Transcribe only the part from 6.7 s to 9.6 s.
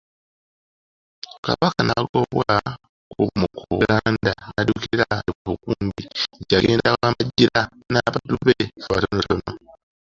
awambajjira n'abaddu be batonotono.